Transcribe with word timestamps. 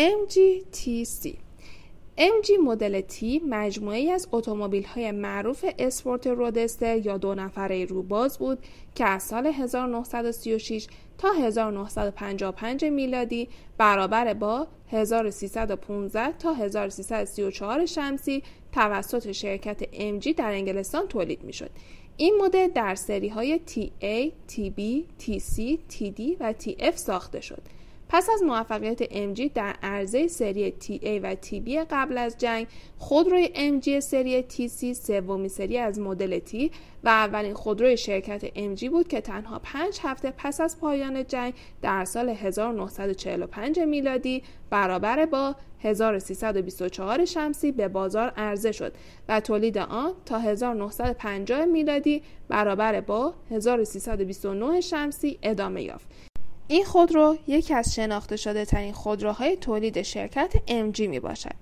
MGTC 0.00 1.28
MG 2.18 2.50
مدل 2.64 3.00
T 3.00 3.22
مجموعی 3.48 4.10
از 4.10 4.28
های 4.94 5.10
معروف 5.10 5.64
اسپورت 5.78 6.26
رودستر 6.26 6.96
یا 6.96 7.18
دو 7.18 7.34
نفره 7.34 7.84
روباز 7.84 8.38
بود 8.38 8.58
که 8.94 9.04
از 9.04 9.22
سال 9.22 9.46
1936 9.46 10.86
تا 11.18 11.32
1955 11.32 12.84
میلادی 12.84 13.48
برابر 13.78 14.34
با 14.34 14.66
1315 14.90 16.32
تا 16.32 16.52
1334 16.52 17.86
شمسی 17.86 18.42
توسط 18.72 19.32
شرکت 19.32 19.84
MG 19.84 20.34
در 20.36 20.52
انگلستان 20.52 21.06
تولید 21.06 21.44
می 21.44 21.52
شد. 21.52 21.70
این 22.16 22.38
مدل 22.42 22.68
در 22.68 22.94
سری 22.94 23.28
های 23.28 23.60
TA, 23.66 24.50
TB, 24.52 25.02
TC, 25.22 25.78
TD 25.92 26.20
و 26.40 26.52
TF 26.52 26.96
ساخته 26.96 27.40
شد. 27.40 27.62
پس 28.12 28.28
از 28.34 28.42
موفقیت 28.42 29.04
MG 29.04 29.50
در 29.54 29.74
عرضه 29.82 30.28
سری 30.28 30.74
TA 30.80 31.20
و 31.22 31.34
TB 31.34 31.86
قبل 31.90 32.18
از 32.18 32.38
جنگ 32.38 32.66
خودروی 32.98 33.46
MG 33.46 33.98
سری 33.98 34.42
TC 34.42 34.92
سومین 34.92 35.48
سری 35.48 35.78
از 35.78 35.98
مدل 35.98 36.38
T 36.38 36.54
و 37.04 37.08
اولین 37.08 37.54
خودروی 37.54 37.96
شرکت 37.96 38.46
MG 38.48 38.84
بود 38.84 39.08
که 39.08 39.20
تنها 39.20 39.58
پنج 39.58 39.98
هفته 40.02 40.32
پس 40.36 40.60
از 40.60 40.80
پایان 40.80 41.26
جنگ 41.26 41.54
در 41.82 42.04
سال 42.04 42.28
1945 42.28 43.80
میلادی 43.80 44.42
برابر 44.70 45.26
با 45.26 45.56
1324 45.80 47.24
شمسی 47.24 47.72
به 47.72 47.88
بازار 47.88 48.32
عرضه 48.36 48.72
شد 48.72 48.92
و 49.28 49.40
تولید 49.40 49.78
آن 49.78 50.12
تا 50.24 50.38
1950 50.38 51.64
میلادی 51.64 52.22
برابر 52.48 53.00
با 53.00 53.34
1329 53.50 54.80
شمسی 54.80 55.38
ادامه 55.42 55.82
یافت. 55.82 56.29
این 56.70 56.84
خودرو 56.84 57.36
یکی 57.46 57.74
از 57.74 57.94
شناخته 57.94 58.36
شده 58.36 58.64
ترین 58.64 58.92
خودروهای 58.92 59.56
تولید 59.56 60.02
شرکت 60.02 60.52
MG 60.66 61.00
می 61.00 61.20
باشد. 61.20 61.54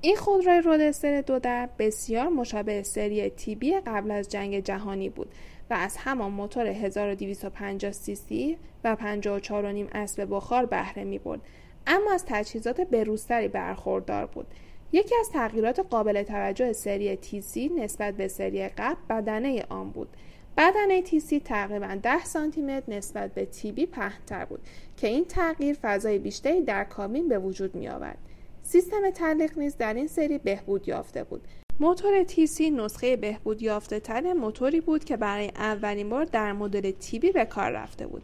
این 0.00 0.16
خودروی 0.16 0.60
رودستر 0.60 1.20
دو 1.20 1.38
در 1.38 1.68
بسیار 1.78 2.28
مشابه 2.28 2.82
سری 2.82 3.30
تیبی 3.30 3.80
قبل 3.80 4.10
از 4.10 4.28
جنگ 4.28 4.60
جهانی 4.60 5.08
بود 5.08 5.34
و 5.70 5.74
از 5.74 5.96
همان 5.96 6.32
موتور 6.32 6.66
1250 6.66 7.92
سی 7.92 8.14
سی 8.14 8.58
و 8.84 8.96
54.5 8.96 9.88
اسب 9.92 10.26
بخار 10.30 10.66
بهره 10.66 11.04
می 11.04 11.18
برد. 11.18 11.40
اما 11.86 12.12
از 12.12 12.24
تجهیزات 12.28 12.80
بروزتری 12.80 13.48
برخوردار 13.48 14.26
بود. 14.26 14.46
یکی 14.92 15.14
از 15.20 15.30
تغییرات 15.30 15.80
قابل 15.90 16.22
توجه 16.22 16.72
سری 16.72 17.16
تیسی 17.16 17.68
نسبت 17.68 18.14
به 18.14 18.28
سری 18.28 18.68
قبل 18.68 19.00
بدنه 19.10 19.64
آن 19.68 19.90
بود. 19.90 20.08
بدنه 20.56 21.02
تیسی 21.02 21.40
تقریبا 21.40 21.98
10 22.02 22.24
سانتی 22.24 22.62
متر 22.62 22.92
نسبت 22.92 23.34
به 23.34 23.46
تیبی 23.46 23.86
پهنتر 23.86 24.44
بود 24.44 24.60
که 24.96 25.08
این 25.08 25.24
تغییر 25.24 25.76
فضای 25.82 26.18
بیشتری 26.18 26.60
در 26.60 26.84
کابین 26.84 27.28
به 27.28 27.38
وجود 27.38 27.74
می 27.74 27.88
آورد. 27.88 28.18
سیستم 28.62 29.10
تعلیق 29.10 29.58
نیز 29.58 29.76
در 29.76 29.94
این 29.94 30.06
سری 30.06 30.38
بهبود 30.38 30.88
یافته 30.88 31.24
بود. 31.24 31.48
موتور 31.80 32.22
تیسی 32.22 32.70
نسخه 32.70 33.16
بهبود 33.16 33.62
یافته 33.62 34.00
تر 34.00 34.32
موتوری 34.32 34.80
بود 34.80 35.04
که 35.04 35.16
برای 35.16 35.48
اولین 35.48 36.08
بار 36.08 36.24
در 36.24 36.52
مدل 36.52 36.90
تیبی 36.90 37.32
به 37.32 37.44
کار 37.44 37.70
رفته 37.70 38.06
بود. 38.06 38.22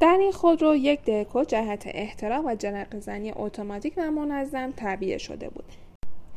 در 0.00 0.16
این 0.20 0.32
خودرو 0.32 0.76
یک 0.76 1.04
دهکو 1.04 1.44
جهت 1.44 1.82
احتراق 1.86 2.46
و 2.46 2.54
جرق 2.54 3.00
زنی 3.00 3.32
اتوماتیک 3.36 3.94
و 3.96 4.10
منظم 4.10 4.72
تعبیه 4.76 5.18
شده 5.18 5.48
بود. 5.48 5.64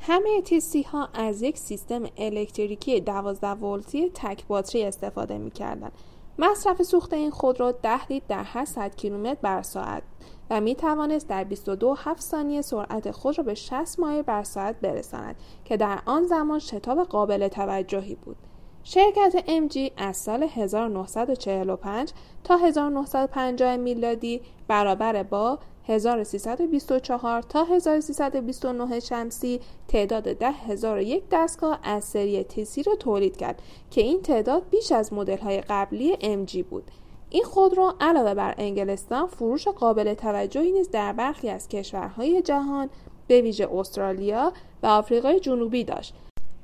همه 0.04 0.42
تیسی 0.42 0.84
ها 0.84 1.10
از 1.14 1.42
یک 1.42 1.58
سیستم 1.58 2.04
الکتریکی 2.18 3.00
12 3.00 3.48
ولتی 3.48 4.12
تک 4.14 4.48
باتری 4.48 4.84
استفاده 4.84 5.38
می 5.38 5.52
کردن. 5.52 5.92
مصرف 6.40 6.84
سوخت 6.84 7.14
این 7.14 7.32
خودرو 7.32 7.72
10 7.72 8.08
لیتر 8.08 8.26
در 8.28 8.44
هر 8.44 8.66
100 8.66 8.96
کیلومتر 8.96 9.40
بر 9.42 9.62
ساعت 9.62 10.04
و 10.50 10.62
می 10.62 10.76
توانست 10.76 11.28
در 11.28 11.44
22 11.44 11.96
7 11.98 12.22
ثانیه 12.22 12.62
سرعت 12.62 13.12
خود 13.12 13.38
را 13.38 13.44
به 13.44 13.54
60 13.54 14.00
مایل 14.00 14.22
بر 14.22 14.44
ساعت 14.44 14.80
برساند 14.82 15.36
که 15.66 15.78
در 15.78 16.00
آن 16.06 16.26
زمان 16.26 16.60
شتاب 16.60 17.04
قابل 17.04 17.48
توجهی 17.48 18.16
بود. 18.16 18.38
شرکت 18.84 19.44
MG 19.48 19.92
از 19.98 20.18
سال 20.18 20.44
1945 20.44 22.12
تا 22.44 22.58
1950 22.58 23.78
میلادی 23.78 24.42
برابر 24.68 25.24
با 25.24 25.60
1324 25.88 27.42
تا 27.42 27.64
1329 27.64 29.00
شمسی 29.00 29.60
تعداد 29.88 30.34
10001 30.34 31.24
دستگاه 31.32 31.80
از 31.84 32.04
سری 32.04 32.44
تیسی 32.44 32.84
را 32.84 32.96
تولید 32.96 33.38
کرد 33.38 33.62
که 33.92 34.02
این 34.02 34.22
تعداد 34.22 34.64
بیش 34.70 34.92
از 34.92 35.14
مدل 35.14 35.38
های 35.38 35.62
قبلی 35.62 36.16
MG 36.16 36.56
بود. 36.70 36.84
این 37.30 37.44
خودرو 37.44 37.94
علاوه 38.00 38.34
بر 38.34 38.56
انگلستان 38.58 39.28
فروش 39.28 39.68
قابل 39.68 40.14
توجهی 40.14 40.72
نیز 40.72 40.90
در 40.90 41.14
برخی 41.14 41.50
از 41.50 41.68
کشورهای 41.68 42.42
جهان 42.42 42.90
به 43.28 43.42
ویژه 43.42 43.68
استرالیا 43.74 44.54
و 44.84 44.88
آفریقای 44.88 45.40
جنوبی 45.40 45.84
داشت 45.84 46.14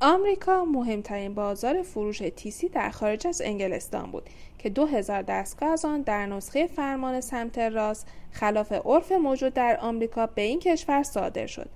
آمریکا 0.02 0.66
مهمترین 0.66 1.34
بازار 1.34 1.82
فروش 1.82 2.18
تیسی 2.36 2.70
در 2.70 2.90
خارج 2.90 3.28
از 3.28 3.42
انگلستان 3.46 4.12
بود 4.12 4.30
که 4.60 4.70
2000 4.70 5.22
دستگاه 5.22 5.70
از 5.70 5.86
آن 5.86 6.02
در 6.02 6.26
نسخه 6.26 6.68
فرمان 6.68 7.22
سمت 7.22 7.58
راست 7.58 8.08
خلاف 8.32 8.72
عرف 8.72 9.12
موجود 9.12 9.54
در 9.54 9.78
آمریکا 9.82 10.28
به 10.28 10.42
این 10.42 10.60
کشور 10.60 11.04
صادر 11.04 11.48
شد. 11.48 11.70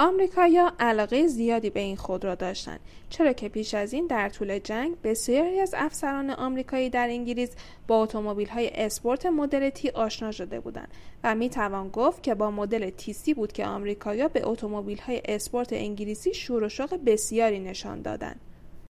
آمریکایا 0.00 0.72
علاقه 0.78 1.26
زیادی 1.26 1.70
به 1.70 1.80
این 1.80 1.96
خودرو 1.96 2.34
داشتند 2.34 2.80
چرا 3.10 3.32
که 3.32 3.48
پیش 3.48 3.74
از 3.74 3.92
این 3.92 4.06
در 4.06 4.28
طول 4.28 4.58
جنگ 4.58 4.96
بسیاری 5.04 5.60
از 5.60 5.74
افسران 5.76 6.30
آمریکایی 6.30 6.90
در 6.90 7.08
انگلیس 7.08 7.50
با 7.86 8.02
اتومبیل 8.02 8.48
های 8.48 8.70
اسپورت 8.74 9.26
مدل 9.26 9.70
تی 9.70 9.90
آشنا 9.90 10.32
شده 10.32 10.60
بودند 10.60 10.88
و 11.24 11.34
می 11.34 11.50
توان 11.50 11.88
گفت 11.88 12.22
که 12.22 12.34
با 12.34 12.50
مدل 12.50 12.90
سی 13.12 13.34
بود 13.34 13.52
که 13.52 13.66
آمریکایا 13.66 14.28
به 14.28 14.48
اتومبیل 14.48 14.98
های 14.98 15.22
اسپورت 15.24 15.72
انگلیسی 15.72 16.34
شور 16.34 16.62
و 16.62 16.68
شوق 16.68 16.98
بسیاری 17.06 17.58
نشان 17.58 18.02
دادند. 18.02 18.40